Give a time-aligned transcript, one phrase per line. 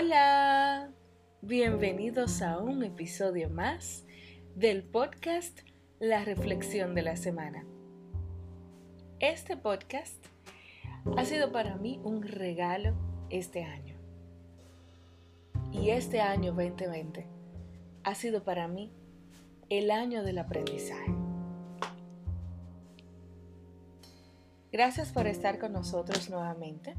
[0.00, 0.92] Hola,
[1.42, 4.04] bienvenidos a un episodio más
[4.54, 5.58] del podcast
[5.98, 7.64] La Reflexión de la Semana.
[9.18, 10.24] Este podcast
[11.16, 12.94] ha sido para mí un regalo
[13.28, 13.96] este año.
[15.72, 17.26] Y este año 2020
[18.04, 18.92] ha sido para mí
[19.68, 21.12] el año del aprendizaje.
[24.70, 26.94] Gracias por estar con nosotros nuevamente.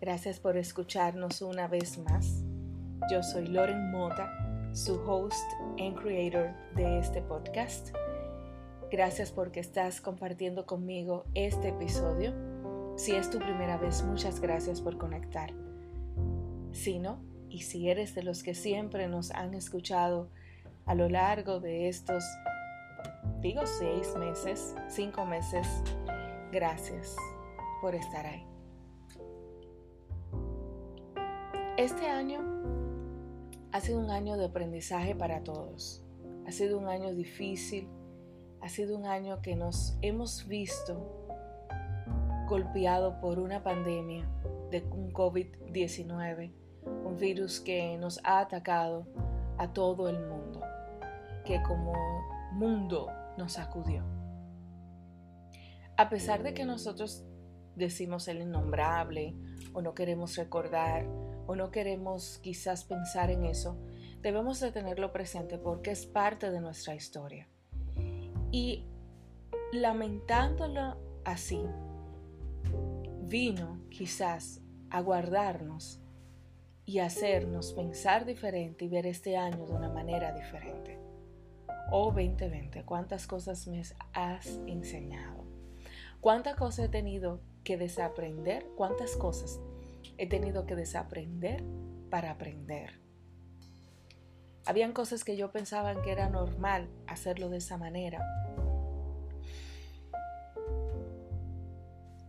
[0.00, 2.44] Gracias por escucharnos una vez más.
[3.10, 4.30] Yo soy Loren Mota,
[4.74, 5.46] su host
[5.80, 7.94] and creator de este podcast.
[8.90, 12.34] Gracias porque estás compartiendo conmigo este episodio.
[12.96, 15.54] Si es tu primera vez, muchas gracias por conectar.
[16.72, 20.28] Si no, y si eres de los que siempre nos han escuchado
[20.84, 22.22] a lo largo de estos,
[23.40, 25.66] digo, seis meses, cinco meses,
[26.52, 27.16] gracias
[27.80, 28.55] por estar ahí.
[31.76, 32.40] Este año
[33.70, 36.02] ha sido un año de aprendizaje para todos.
[36.46, 37.86] Ha sido un año difícil.
[38.62, 41.28] Ha sido un año que nos hemos visto
[42.48, 44.26] golpeado por una pandemia
[44.70, 46.50] de un COVID-19,
[47.04, 49.06] un virus que nos ha atacado
[49.58, 50.62] a todo el mundo,
[51.44, 51.92] que como
[52.52, 54.02] mundo nos sacudió.
[55.98, 57.26] A pesar de que nosotros
[57.74, 59.36] decimos el innombrable
[59.74, 63.76] o no queremos recordar o no queremos quizás pensar en eso,
[64.22, 67.48] debemos de tenerlo presente porque es parte de nuestra historia.
[68.50, 68.84] Y
[69.72, 71.62] lamentándolo así,
[73.22, 76.00] vino quizás a guardarnos
[76.84, 80.98] y hacernos pensar diferente y ver este año de una manera diferente.
[81.90, 85.44] Oh 2020, cuántas cosas me has enseñado.
[86.20, 89.60] Cuántas cosas he tenido que desaprender, cuántas cosas
[90.18, 91.62] He tenido que desaprender
[92.10, 93.00] para aprender.
[94.64, 98.20] Habían cosas que yo pensaba que era normal hacerlo de esa manera.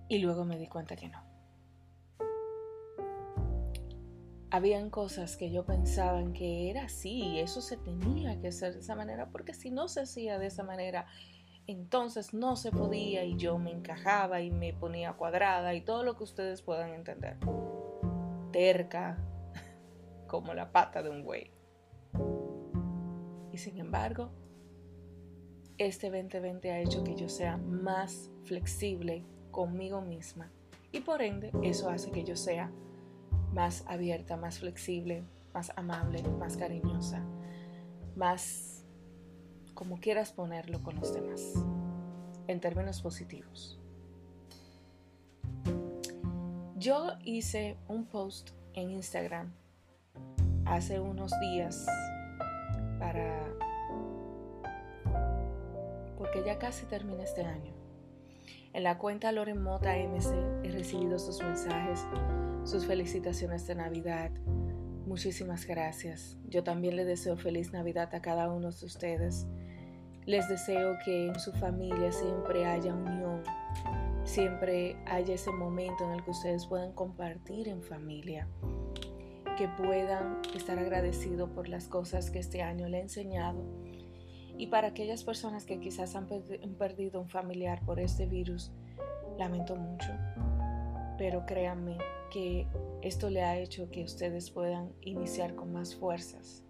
[0.07, 1.27] Y luego me di cuenta que no.
[4.49, 8.79] Habían cosas que yo pensaba que era así y eso se tenía que hacer de
[8.79, 11.05] esa manera porque si no se hacía de esa manera,
[11.67, 16.17] entonces no se podía y yo me encajaba y me ponía cuadrada y todo lo
[16.17, 17.38] que ustedes puedan entender
[18.51, 19.17] terca
[20.28, 21.51] como la pata de un güey.
[23.51, 24.31] Y sin embargo,
[25.78, 30.51] este 2020 ha hecho que yo sea más flexible conmigo misma
[30.91, 32.72] y por ende eso hace que yo sea
[33.53, 35.23] más abierta, más flexible,
[35.53, 37.23] más amable, más cariñosa,
[38.16, 38.76] más
[39.77, 41.53] como quieras ponerlo con los demás,
[42.47, 43.79] en términos positivos.
[46.77, 49.53] Yo hice un post en Instagram
[50.66, 51.85] hace unos días
[52.97, 53.39] para...
[56.17, 57.71] porque ya casi termina este año.
[58.73, 60.33] En la cuenta Loren Mota MC
[60.63, 62.03] he recibido sus mensajes,
[62.63, 64.31] sus felicitaciones de Navidad.
[65.05, 66.35] Muchísimas gracias.
[66.49, 69.45] Yo también le deseo feliz Navidad a cada uno de ustedes.
[70.27, 73.43] Les deseo que en su familia siempre haya unión,
[74.25, 78.45] siempre haya ese momento en el que ustedes puedan compartir en familia,
[79.57, 83.63] que puedan estar agradecidos por las cosas que este año le he enseñado.
[84.57, 88.73] Y para aquellas personas que quizás han perdido un familiar por este virus,
[89.37, 90.11] lamento mucho,
[91.17, 91.99] pero créanme
[92.33, 92.67] que
[93.01, 96.66] esto le ha hecho que ustedes puedan iniciar con más fuerzas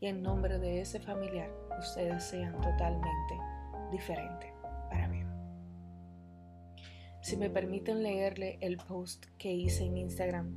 [0.00, 3.34] y en nombre de ese familiar ustedes sean totalmente
[3.90, 4.56] diferentes.
[7.26, 10.54] Si me permiten leerle el post que hice en Instagram,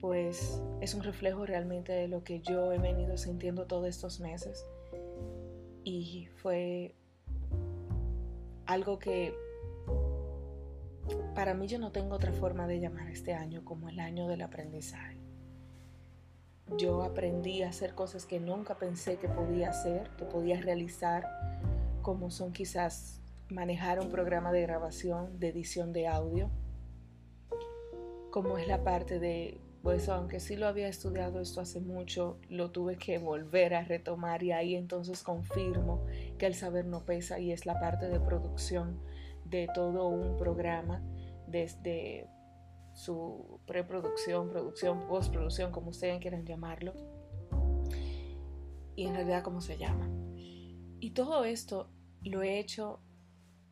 [0.00, 4.66] pues es un reflejo realmente de lo que yo he venido sintiendo todos estos meses.
[5.82, 6.94] Y fue
[8.66, 9.34] algo que
[11.34, 14.42] para mí yo no tengo otra forma de llamar este año como el año del
[14.42, 15.21] aprendizaje.
[16.78, 21.26] Yo aprendí a hacer cosas que nunca pensé que podía hacer, que podía realizar,
[22.02, 23.20] como son quizás
[23.50, 26.50] manejar un programa de grabación, de edición de audio,
[28.30, 32.70] como es la parte de, pues aunque sí lo había estudiado esto hace mucho, lo
[32.70, 36.04] tuve que volver a retomar y ahí entonces confirmo
[36.38, 38.98] que el saber no pesa y es la parte de producción
[39.44, 41.02] de todo un programa,
[41.46, 42.26] desde
[42.94, 46.92] su preproducción, producción, postproducción, como ustedes quieran llamarlo,
[48.94, 50.08] y en realidad cómo se llama.
[51.00, 51.90] Y todo esto
[52.22, 53.00] lo he hecho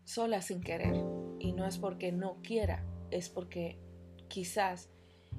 [0.04, 0.96] sola sin querer.
[1.38, 3.78] Y no es porque no quiera, es porque
[4.28, 4.90] quizás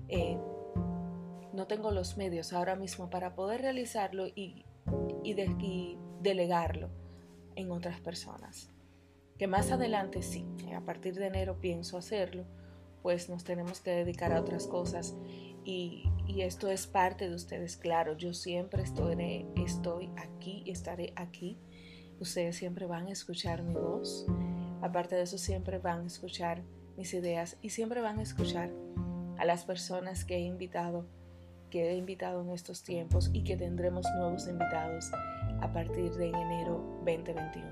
[0.08, 0.38] eh,
[1.54, 4.66] no tengo los medios ahora mismo para poder realizarlo y,
[6.22, 6.90] delegarlo
[7.56, 8.70] en otras personas.
[9.38, 10.46] Que más adelante sí,
[10.76, 12.46] a partir de enero pienso hacerlo,
[13.02, 15.16] pues nos tenemos que dedicar a otras cosas.
[15.64, 21.60] Y, esto es parte de ustedes, claro, yo siempre estoy, estoy aquí, estaré aquí,
[22.22, 24.26] ustedes siempre van a escuchar mi voz,
[24.82, 26.64] aparte de eso siempre van a escuchar
[26.96, 28.72] mis ideas y siempre van a escuchar
[29.38, 31.06] a las personas que he invitado
[31.70, 35.10] que he invitado en estos tiempos y que tendremos nuevos invitados
[35.62, 37.66] a partir de enero 2021.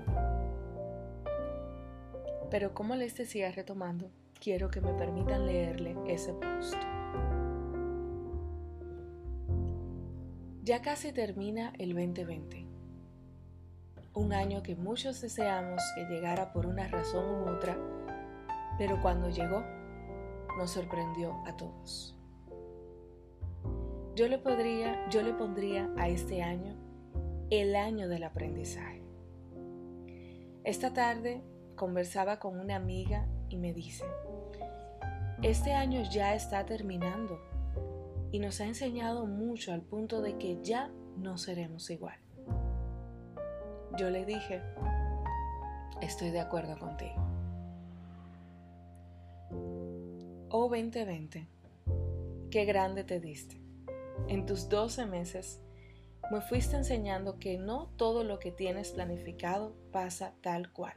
[2.50, 4.10] Pero como les decía retomando,
[4.40, 6.74] quiero que me permitan leerle ese post.
[10.64, 12.66] Ya casi termina el 2020,
[14.14, 17.76] un año que muchos deseamos que llegara por una razón u otra,
[18.78, 19.62] pero cuando llegó,
[20.56, 22.16] nos sorprendió a todos.
[24.14, 26.76] Yo le, podría, yo le pondría a este año
[27.50, 29.02] el año del aprendizaje.
[30.64, 31.42] Esta tarde
[31.74, 34.04] conversaba con una amiga y me dice,
[35.42, 37.38] este año ya está terminando
[38.32, 42.18] y nos ha enseñado mucho al punto de que ya no seremos igual.
[43.98, 44.62] Yo le dije,
[46.00, 47.26] estoy de acuerdo contigo.
[50.48, 51.46] Oh 2020,
[52.50, 53.60] qué grande te diste
[54.28, 55.60] en tus 12 meses,
[56.30, 60.94] me fuiste enseñando que no todo lo que tienes planificado pasa tal cual.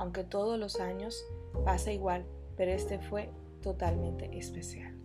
[0.00, 1.26] Aunque todos los años
[1.66, 2.24] pasa igual,
[2.56, 3.28] pero este fue
[3.60, 4.96] totalmente especial.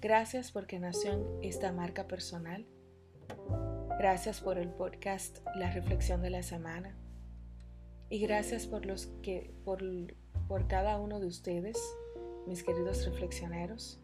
[0.00, 2.66] Gracias porque nació en esta marca personal.
[3.98, 6.96] Gracias por el podcast La Reflexión de la Semana.
[8.08, 9.82] Y gracias por los que por,
[10.48, 11.76] por cada uno de ustedes,
[12.46, 14.00] mis queridos reflexioneros,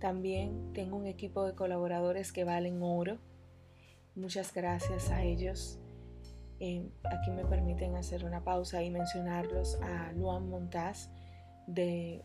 [0.00, 3.16] también tengo un equipo de colaboradores que valen oro.
[4.14, 5.78] Muchas gracias a ellos.
[6.66, 11.10] Eh, aquí me permiten hacer una pausa y mencionarlos a Luan Montaz
[11.66, 12.24] de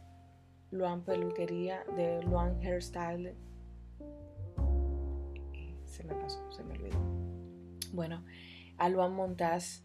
[0.72, 3.36] Luan Peluquería, de Luan Hairstyle.
[5.54, 6.98] Eh, se me pasó, se me olvidó.
[7.92, 8.24] Bueno,
[8.78, 9.84] a Luan Montaz,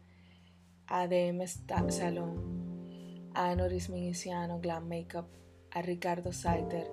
[0.87, 1.45] a DM
[1.89, 5.27] Salon, a Noris Miniciano, Glam Makeup,
[5.73, 6.89] a Ricardo Saiter,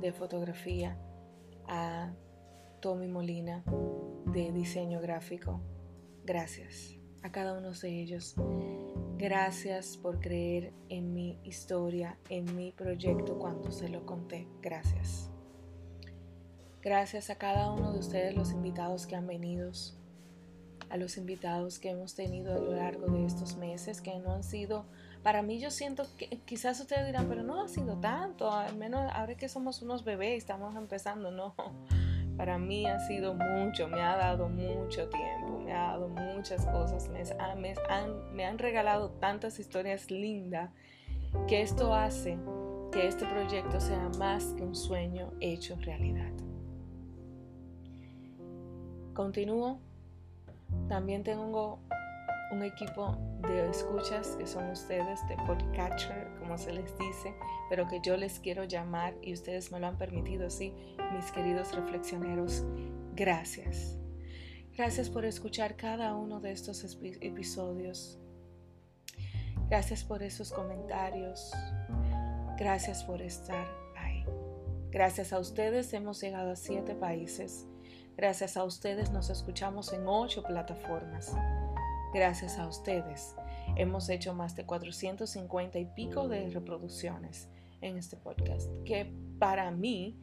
[0.00, 0.96] de fotografía,
[1.66, 2.12] a
[2.78, 3.64] Tommy Molina
[4.26, 5.60] de diseño gráfico.
[6.24, 8.34] Gracias a cada uno de ellos.
[9.18, 14.48] Gracias por creer en mi historia, en mi proyecto cuando se lo conté.
[14.60, 15.30] Gracias.
[16.80, 19.70] Gracias a cada uno de ustedes, los invitados que han venido,
[20.90, 24.42] a los invitados que hemos tenido a lo largo de estos meses, que no han
[24.42, 24.86] sido
[25.22, 29.08] para mí yo siento que quizás ustedes dirán, pero no ha sido tanto, al menos
[29.14, 31.54] ahora que somos unos bebés, estamos empezando, no.
[32.42, 37.08] Para mí ha sido mucho, me ha dado mucho tiempo, me ha dado muchas cosas,
[37.08, 37.22] me,
[37.88, 40.68] han, me han regalado tantas historias lindas
[41.46, 42.36] que esto hace
[42.90, 46.32] que este proyecto sea más que un sueño hecho realidad.
[49.14, 49.78] Continúo.
[50.88, 51.78] También tengo
[52.52, 53.16] un equipo
[53.48, 57.34] de escuchas que son ustedes, de podcatcher, como se les dice,
[57.70, 60.74] pero que yo les quiero llamar y ustedes me lo han permitido así,
[61.14, 62.62] mis queridos reflexioneros.
[63.14, 63.96] Gracias.
[64.76, 66.84] Gracias por escuchar cada uno de estos
[67.20, 68.18] episodios.
[69.68, 71.52] Gracias por esos comentarios.
[72.58, 73.66] Gracias por estar
[73.96, 74.24] ahí.
[74.90, 77.66] Gracias a ustedes hemos llegado a siete países.
[78.14, 81.34] Gracias a ustedes nos escuchamos en ocho plataformas.
[82.12, 83.34] Gracias a ustedes
[83.76, 87.48] hemos hecho más de 450 y pico de reproducciones
[87.80, 90.18] en este podcast, que para mí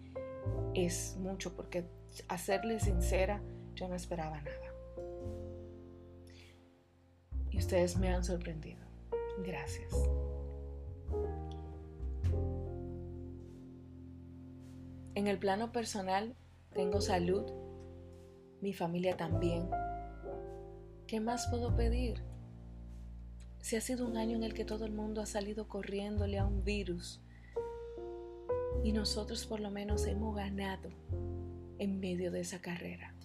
[0.73, 1.85] es mucho porque
[2.27, 3.41] a serles sincera,
[3.75, 4.57] yo no esperaba nada.
[7.49, 8.79] Y ustedes me han sorprendido.
[9.43, 9.91] Gracias.
[15.15, 16.35] En el plano personal,
[16.73, 17.51] tengo salud,
[18.61, 19.69] mi familia también,
[21.09, 22.21] ¿Qué más puedo pedir?
[23.61, 26.45] Si ha sido un año en el que todo el mundo ha salido corriéndole a
[26.45, 27.19] un virus
[28.83, 30.91] y nosotros por lo menos hemos ganado
[31.79, 33.15] en medio de esa carrera.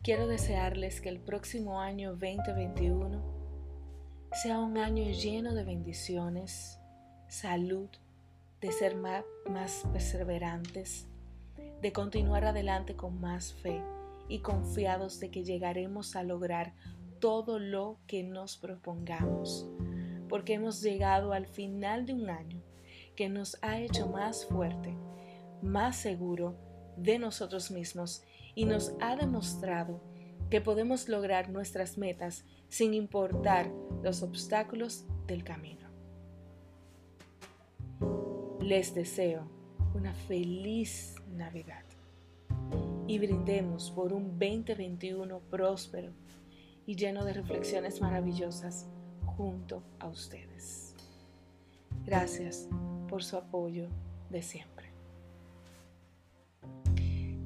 [0.00, 3.22] Quiero desearles que el próximo año 2021
[4.42, 6.78] sea un año lleno de bendiciones,
[7.28, 7.90] salud,
[8.62, 11.04] de ser más, más perseverantes,
[11.82, 13.82] de continuar adelante con más fe
[14.28, 16.74] y confiados de que llegaremos a lograr
[17.18, 19.68] todo lo que nos propongamos,
[20.28, 22.62] porque hemos llegado al final de un año
[23.16, 24.96] que nos ha hecho más fuerte,
[25.62, 26.56] más seguro
[26.96, 28.22] de nosotros mismos
[28.54, 30.00] y nos ha demostrado
[30.50, 33.70] que podemos lograr nuestras metas sin importar
[34.02, 35.88] los obstáculos del camino.
[38.60, 39.50] Les deseo
[39.94, 41.87] una feliz Navidad
[43.08, 46.12] y brindemos por un 2021 próspero
[46.86, 48.86] y lleno de reflexiones maravillosas
[49.24, 50.94] junto a ustedes.
[52.04, 52.68] Gracias
[53.08, 53.88] por su apoyo
[54.28, 54.92] de siempre.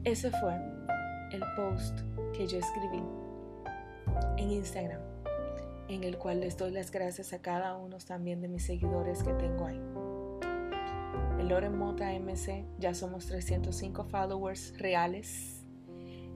[0.02, 0.54] Ese fue
[1.30, 2.00] el post
[2.36, 3.02] que yo escribí
[4.38, 5.00] en Instagram,
[5.88, 9.32] en el cual les doy las gracias a cada uno también de mis seguidores que
[9.34, 9.80] tengo ahí.
[11.38, 15.64] En Loren Mota MC ya somos 305 followers reales.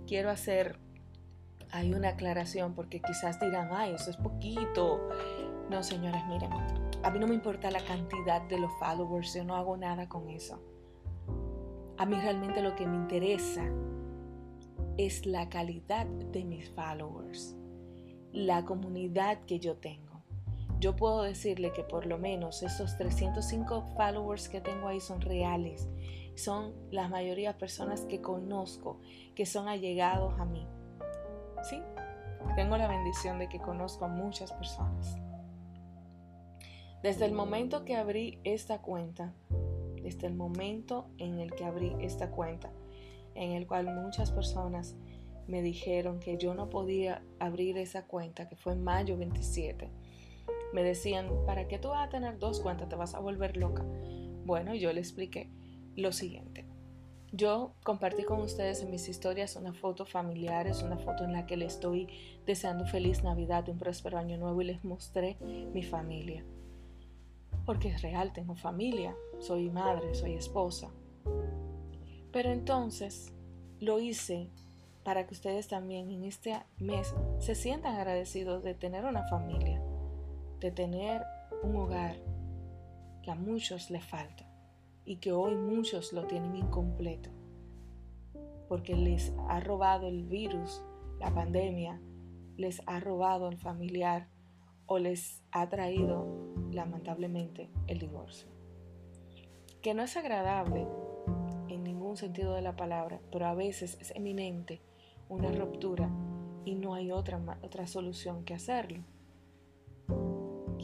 [0.06, 0.78] Quiero hacer
[1.72, 5.08] hay una aclaración porque quizás dirán, ay, eso es poquito.
[5.70, 6.50] No, señores, miren,
[7.02, 10.30] a mí no me importa la cantidad de los followers, yo no hago nada con
[10.30, 10.62] eso.
[11.98, 13.64] A mí realmente lo que me interesa
[14.96, 17.56] es la calidad de mis followers,
[18.32, 20.05] la comunidad que yo tengo.
[20.78, 25.88] Yo puedo decirle que por lo menos esos 305 followers que tengo ahí son reales.
[26.34, 29.00] Son la mayoría personas que conozco,
[29.34, 30.66] que son allegados a mí.
[31.62, 31.80] ¿Sí?
[32.56, 35.16] Tengo la bendición de que conozco a muchas personas.
[37.02, 39.32] Desde el momento que abrí esta cuenta,
[40.02, 42.70] desde el momento en el que abrí esta cuenta,
[43.34, 44.94] en el cual muchas personas
[45.46, 49.90] me dijeron que yo no podía abrir esa cuenta, que fue en mayo 27,
[50.72, 52.88] me decían, ¿para qué tú vas a tener dos cuentas?
[52.88, 53.84] Te vas a volver loca.
[54.44, 55.50] Bueno, yo le expliqué
[55.96, 56.66] lo siguiente.
[57.32, 61.46] Yo compartí con ustedes en mis historias una foto familiar, es una foto en la
[61.46, 62.08] que le estoy
[62.46, 66.44] deseando feliz Navidad, un próspero año nuevo y les mostré mi familia
[67.66, 70.88] porque es real, tengo familia, soy madre, soy esposa.
[72.32, 73.34] Pero entonces
[73.80, 74.48] lo hice
[75.04, 79.75] para que ustedes también en este mes se sientan agradecidos de tener una familia,
[80.60, 81.22] de tener
[81.62, 82.16] un hogar
[83.22, 84.44] que a muchos les falta
[85.04, 87.30] y que hoy muchos lo tienen incompleto,
[88.68, 90.82] porque les ha robado el virus,
[91.20, 92.00] la pandemia,
[92.56, 94.28] les ha robado el familiar
[94.86, 96.26] o les ha traído
[96.70, 98.48] lamentablemente el divorcio.
[99.82, 100.86] Que no es agradable
[101.68, 104.80] en ningún sentido de la palabra, pero a veces es eminente
[105.28, 106.10] una ruptura
[106.64, 109.04] y no hay otra, otra solución que hacerlo.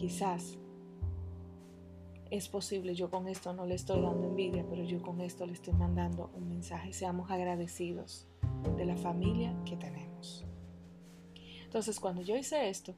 [0.03, 0.59] Quizás
[2.29, 5.53] es posible, yo con esto no le estoy dando envidia, pero yo con esto le
[5.53, 6.93] estoy mandando un mensaje.
[6.93, 8.27] Seamos agradecidos
[8.77, 10.45] de la familia que tenemos.
[11.63, 12.97] Entonces, cuando yo hice esto,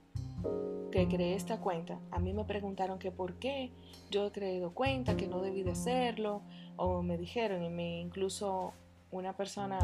[0.90, 3.70] que creé esta cuenta, a mí me preguntaron que por qué
[4.10, 6.40] yo he creado cuenta, que no debí de hacerlo,
[6.76, 8.72] o me dijeron, y me incluso
[9.10, 9.78] una persona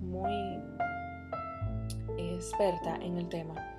[0.00, 0.62] muy
[2.16, 3.73] experta en el tema,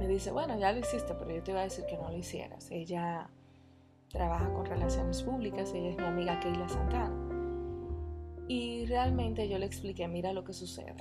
[0.00, 2.16] me dice, bueno, ya lo hiciste, pero yo te iba a decir que no lo
[2.16, 2.70] hicieras.
[2.70, 3.28] Ella
[4.08, 7.14] trabaja con relaciones públicas, ella es mi amiga Keila Santana.
[8.48, 10.96] Y realmente yo le expliqué, mira lo que sucede.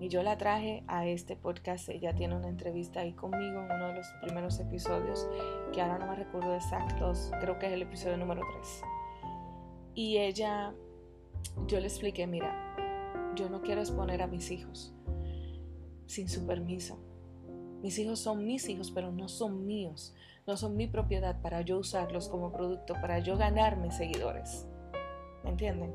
[0.00, 1.88] Y yo la traje a este podcast.
[1.88, 5.26] Ella tiene una entrevista ahí conmigo en uno de los primeros episodios,
[5.72, 8.82] que ahora no me recuerdo exactos, creo que es el episodio número 3.
[9.94, 10.74] Y ella,
[11.66, 12.76] yo le expliqué, mira,
[13.34, 14.94] yo no quiero exponer a mis hijos
[16.04, 17.05] sin su permiso.
[17.82, 20.14] Mis hijos son mis hijos, pero no son míos.
[20.46, 24.66] No son mi propiedad para yo usarlos como producto, para yo ganarme seguidores.
[25.42, 25.94] ¿Me entienden?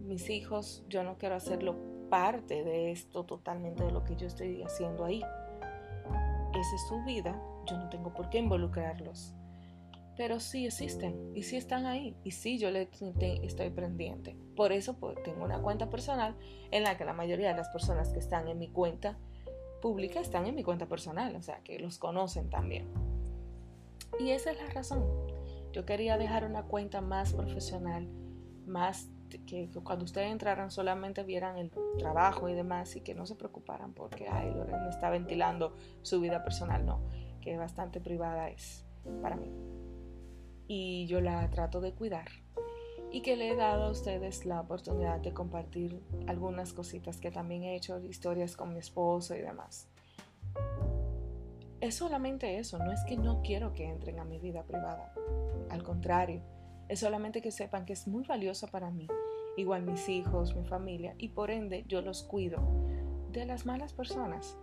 [0.00, 1.76] Mis hijos, yo no quiero hacerlo
[2.08, 5.20] parte de esto totalmente de lo que yo estoy haciendo ahí.
[5.20, 9.34] Esa es su vida, yo no tengo por qué involucrarlos.
[10.16, 12.90] Pero sí existen y sí están ahí y sí yo le
[13.42, 14.36] estoy pendiente.
[14.54, 16.36] Por eso pues, tengo una cuenta personal
[16.70, 19.18] en la que la mayoría de las personas que están en mi cuenta
[19.82, 22.88] pública están en mi cuenta personal, o sea que los conocen también.
[24.18, 25.04] Y esa es la razón.
[25.72, 28.08] Yo quería dejar una cuenta más profesional,
[28.66, 29.10] más
[29.46, 33.92] que, cuando ustedes entraran solamente vieran el trabajo y demás y que no se preocuparan
[33.92, 37.00] porque, ay, Lorena está ventilando su vida personal, no,
[37.40, 38.86] que bastante privada es
[39.20, 39.50] para mí.
[40.68, 42.28] Y yo la trato de cuidar
[43.12, 47.62] y que le he dado a ustedes la oportunidad de compartir algunas cositas que también
[47.62, 49.86] he hecho, historias con mi esposo y demás.
[51.80, 55.12] Es solamente eso, no es que no quiero que entren a mi vida privada,
[55.68, 56.40] al contrario,
[56.88, 59.06] es solamente que sepan que es muy valiosa para mí,
[59.56, 62.60] igual mis hijos, mi familia, y por ende yo los cuido
[63.30, 64.56] de las malas personas.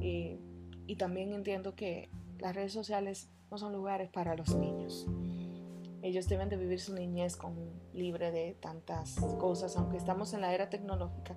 [0.00, 0.38] Y,
[0.86, 5.06] y también entiendo que las redes sociales no son lugares para los niños.
[6.02, 7.54] Ellos deben de vivir su niñez con,
[7.92, 11.36] libre de tantas cosas, aunque estamos en la era tecnológica,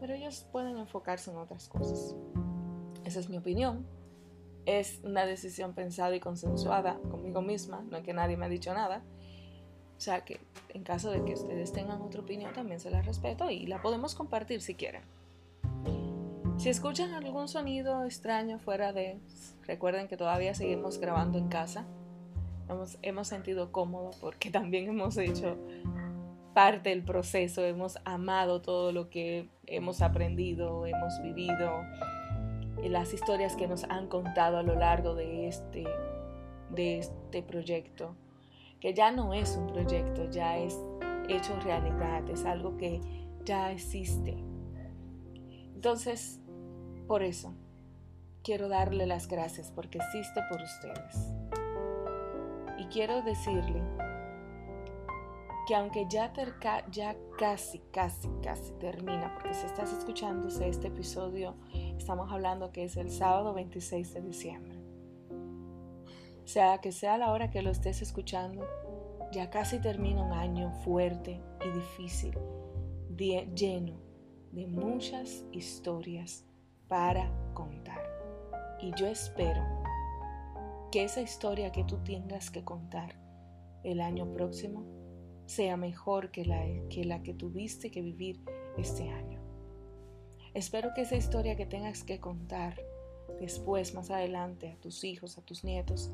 [0.00, 2.14] pero ellos pueden enfocarse en otras cosas.
[3.04, 3.86] Esa es mi opinión.
[4.66, 8.72] Es una decisión pensada y consensuada conmigo misma, no es que nadie me ha dicho
[8.72, 9.02] nada.
[9.96, 13.50] O sea que en caso de que ustedes tengan otra opinión, también se la respeto
[13.50, 15.02] y la podemos compartir si quieren.
[16.56, 19.18] Si escuchan algún sonido extraño fuera de...
[19.66, 21.84] Recuerden que todavía seguimos grabando en casa.
[22.68, 25.56] Hemos, hemos sentido cómodo porque también hemos hecho
[26.54, 31.82] parte del proceso, hemos amado todo lo que hemos aprendido, hemos vivido,
[32.82, 35.84] las historias que nos han contado a lo largo de este,
[36.70, 38.14] de este proyecto,
[38.80, 40.78] que ya no es un proyecto, ya es
[41.28, 43.00] hecho realidad, es algo que
[43.44, 44.36] ya existe.
[45.74, 46.40] Entonces,
[47.06, 47.54] por eso,
[48.42, 51.43] quiero darle las gracias porque existe por ustedes.
[52.94, 53.82] Quiero decirle
[55.66, 56.32] que aunque ya,
[56.92, 61.56] ya casi, casi, casi termina, porque si estás escuchándose este episodio,
[61.98, 64.78] estamos hablando que es el sábado 26 de diciembre.
[66.44, 68.64] Sea que sea la hora que lo estés escuchando,
[69.32, 72.38] ya casi termina un año fuerte y difícil,
[73.16, 73.98] lleno
[74.52, 76.44] de muchas historias
[76.86, 78.08] para contar.
[78.80, 79.83] Y yo espero
[80.94, 83.16] que esa historia que tú tengas que contar
[83.82, 84.86] el año próximo
[85.44, 88.40] sea mejor que la que, tuviste que vivir
[88.78, 89.40] este año.
[90.54, 92.80] Espero que esa historia que tengas que contar
[93.40, 96.12] después, más adelante, a tus hijos, a tus nietos,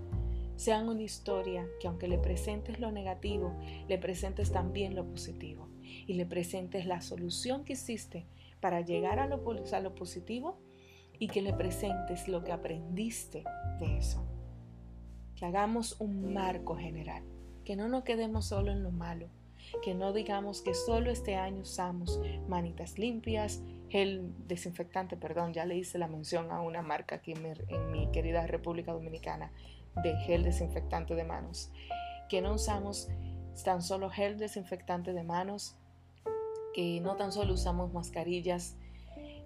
[0.57, 3.55] sean una historia que aunque le presentes lo negativo,
[3.87, 8.29] le presentes también lo positivo y le presentes la solución que hiciste
[8.61, 10.59] para llegar a lo positivo
[11.19, 13.45] y que le presentes lo que aprendiste
[13.79, 14.30] de eso.
[15.41, 17.25] Que hagamos un marco general,
[17.65, 19.27] que no nos quedemos solo en lo malo,
[19.83, 25.77] que no digamos que solo este año usamos manitas limpias, gel desinfectante, perdón, ya le
[25.77, 29.51] hice la mención a una marca aquí en mi, querida República Dominicana
[30.03, 31.73] de gel desinfectante de manos,
[32.29, 33.09] que no usamos
[33.65, 35.75] tan solo gel desinfectante de manos,
[36.75, 38.77] que no tan solo usamos mascarillas,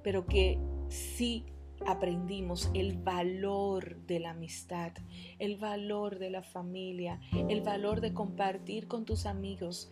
[0.03, 1.47] pero que sí
[1.87, 4.93] aprendimos el valor de la amistad,
[5.39, 9.91] el valor de la familia, el valor de compartir con tus amigos.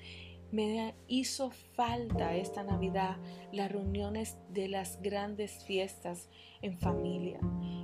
[0.51, 3.17] Me hizo falta esta Navidad
[3.53, 6.29] las reuniones de las grandes fiestas
[6.61, 7.41] en familia.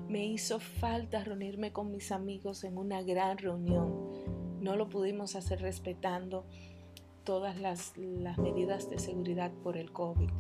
[0.09, 4.11] Me hizo falta reunirme con mis amigos en una gran reunión.
[4.61, 6.45] No lo pudimos hacer respetando
[7.25, 10.31] todas las, las medidas de seguridad por el COVID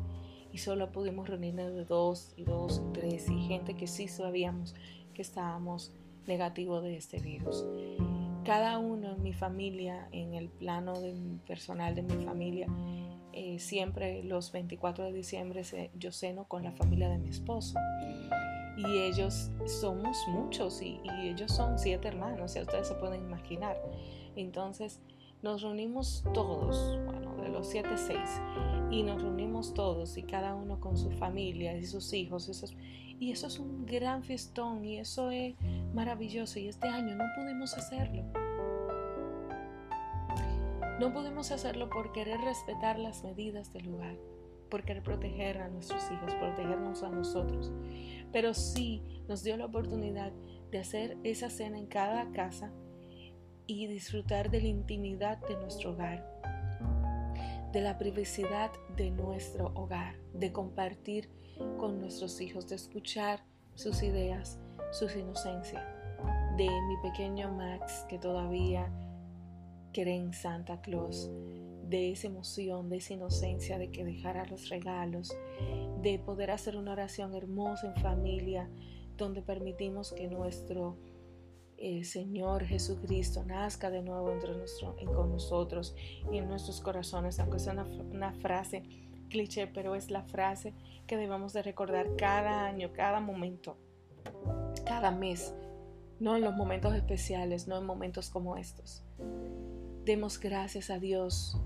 [0.58, 4.74] solo pudimos reunirnos de dos y dos y tres y gente que sí sabíamos
[5.14, 5.92] que estábamos
[6.26, 7.64] negativos de este virus.
[8.44, 10.94] Cada uno en mi familia, en el plano
[11.46, 12.66] personal de mi familia,
[13.32, 15.62] eh, siempre los 24 de diciembre
[15.98, 17.78] yo ceno con la familia de mi esposo.
[18.76, 23.76] Y ellos somos muchos y, y ellos son siete hermanos, ya ustedes se pueden imaginar.
[24.36, 25.00] Entonces,
[25.42, 26.98] nos reunimos todos,
[27.58, 28.40] los siete, seis,
[28.90, 32.74] y nos reunimos todos y cada uno con su familia y sus hijos.
[33.20, 35.54] y eso es un gran fiestón y eso es
[35.92, 36.58] maravilloso.
[36.58, 38.24] Y este año no pudimos hacerlo.
[41.00, 44.16] No pudimos hacerlo por querer respetar las medidas del lugar,
[44.68, 47.72] por querer proteger a nuestros hijos, protegernos a nosotros.
[48.32, 50.32] Pero sí nos dio la oportunidad
[50.70, 52.72] de hacer esa cena en cada casa
[53.66, 56.26] y disfrutar de la intimidad de nuestro hogar,
[57.72, 61.30] de la privacidad de nuestro hogar, de compartir
[61.76, 64.58] con nuestros hijos, de escuchar sus ideas,
[64.90, 65.84] sus inocencias,
[66.56, 68.90] de mi pequeño Max que todavía
[69.92, 71.30] cree en Santa Claus,
[71.84, 75.34] de esa emoción, de esa inocencia de que dejara los regalos,
[76.02, 78.68] de poder hacer una oración hermosa en familia,
[79.16, 80.96] donde permitimos que nuestro
[82.04, 84.52] Señor Jesucristo nazca de nuevo entre
[85.06, 85.94] con nosotros
[86.30, 88.82] y en nuestros corazones, aunque sea una, frase
[89.28, 90.74] cliché, pero es la frase
[91.06, 93.76] que debemos de recordar cada año, cada momento,
[94.84, 95.54] cada mes,
[96.18, 99.04] no en los momentos especiales, no en momentos como estos.
[100.04, 101.60] Demos gracias a Dios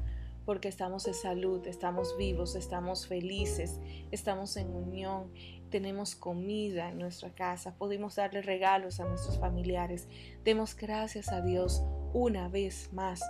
[0.44, 5.32] porque estamos en salud, estamos vivos, estamos felices, estamos en unión
[5.72, 10.06] tenemos comida en nuestra casa, podemos darle regalos a nuestros familiares.
[10.44, 11.82] Demos gracias a Dios
[12.12, 13.22] una vez más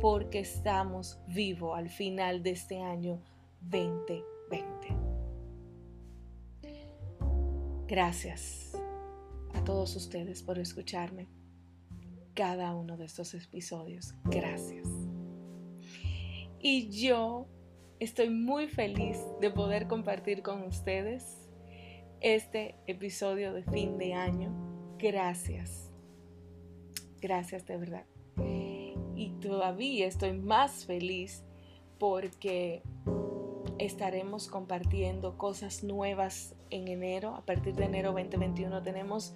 [0.00, 3.20] porque estamos vivos al final de este año
[3.62, 4.88] 2020.
[7.86, 8.76] Gracias
[9.54, 11.26] a todos ustedes por escucharme.
[12.34, 14.14] cada uno de estos episodios.
[14.26, 14.86] Gracias.
[16.60, 17.48] Y yo
[17.98, 21.47] estoy muy feliz de poder compartir con ustedes
[22.20, 24.50] este episodio de fin de año.
[24.98, 25.90] Gracias.
[27.20, 28.04] Gracias de verdad.
[29.16, 31.42] Y todavía estoy más feliz
[31.98, 32.82] porque
[33.78, 37.34] estaremos compartiendo cosas nuevas en enero.
[37.34, 39.34] A partir de enero 2021 tenemos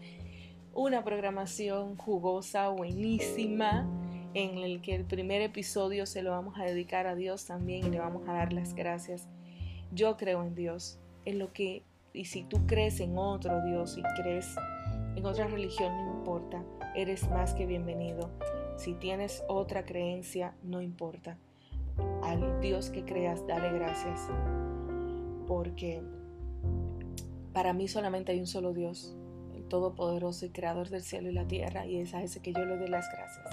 [0.75, 3.89] una programación jugosa, buenísima,
[4.35, 7.91] en el que el primer episodio se lo vamos a dedicar a Dios también y
[7.91, 9.29] le vamos a dar las gracias.
[9.93, 11.83] Yo creo en Dios, en lo que,
[12.13, 14.55] y si tú crees en otro Dios y crees
[15.17, 16.63] en otra religión, no importa,
[16.95, 18.31] eres más que bienvenido.
[18.77, 21.39] Si tienes otra creencia, no importa.
[22.23, 24.21] Al Dios que creas, dale gracias.
[25.47, 26.03] Porque
[27.53, 29.15] para mí solamente hay un solo Dios,
[29.55, 32.65] el Todopoderoso y Creador del cielo y la tierra, y es a ese que yo
[32.65, 33.47] le doy las gracias.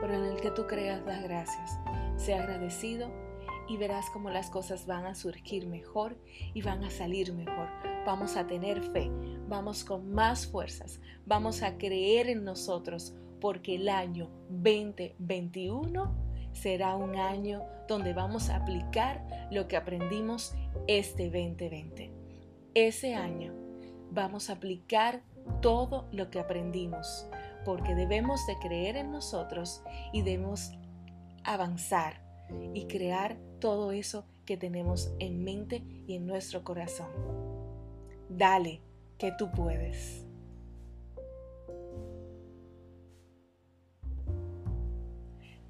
[0.00, 1.78] Pero en el que tú creas, das gracias.
[2.16, 3.10] Sea agradecido
[3.68, 6.16] y verás cómo las cosas van a surgir mejor
[6.54, 7.68] y van a salir mejor.
[8.04, 9.10] Vamos a tener fe,
[9.48, 16.14] vamos con más fuerzas, vamos a creer en nosotros porque el año 2021
[16.52, 20.54] será un año donde vamos a aplicar lo que aprendimos
[20.86, 22.12] este 2020.
[22.74, 23.54] Ese año
[24.10, 25.22] vamos a aplicar
[25.60, 27.28] todo lo que aprendimos
[27.64, 30.72] porque debemos de creer en nosotros y debemos
[31.44, 32.25] avanzar
[32.74, 37.08] y crear todo eso que tenemos en mente y en nuestro corazón.
[38.28, 38.80] Dale,
[39.18, 40.24] que tú puedes.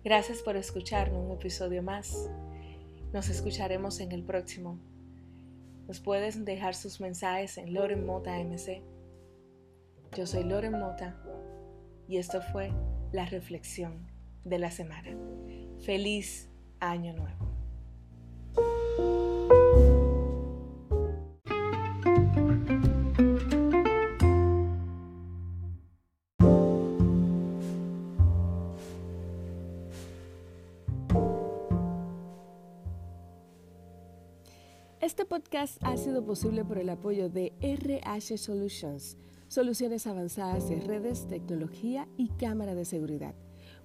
[0.05, 2.31] Gracias por escucharme un episodio más.
[3.12, 4.79] Nos escucharemos en el próximo.
[5.89, 8.83] Nos puedes dejar sus mensajes en Loren Mota MC.
[10.17, 11.21] Yo soy Loren Mota
[12.09, 12.73] y esto fue
[13.12, 14.07] la reflexión
[14.45, 15.17] de la semana.
[15.81, 17.47] Feliz año nuevo.
[35.07, 41.29] Este podcast ha sido posible por el apoyo de RH Solutions, soluciones avanzadas de redes,
[41.29, 43.35] tecnología y cámara de seguridad.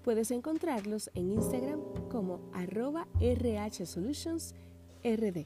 [0.04, 5.46] Puedes encontrarlos en Instagram como arroba rhsolutionsrd.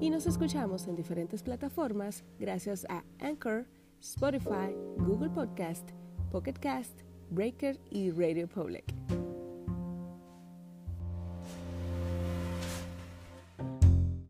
[0.00, 3.66] Y nos escuchamos en diferentes plataformas gracias a Anchor,
[4.00, 5.88] Spotify, Google Podcast,
[6.32, 9.21] Pocket Cast, Breaker y Radio Public.